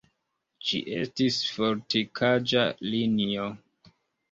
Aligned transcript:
Ĝi 0.69 0.79
estis 1.01 1.37
fortikaĵa 1.59 2.65
linio. 2.91 3.49